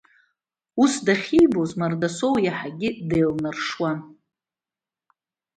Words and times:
Ус 0.81 0.93
дахьибоз, 1.05 1.71
Мардасоу 1.79 2.35
иаҳагьы 2.45 2.89
деиланаршуан. 3.09 3.99